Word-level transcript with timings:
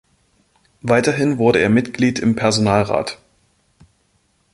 Weiterhin 0.81 1.37
wurde 1.37 1.59
er 1.59 1.69
Mitglied 1.69 2.17
im 2.17 2.35
Personalrat. 2.35 3.19